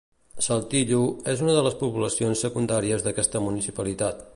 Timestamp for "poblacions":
1.83-2.43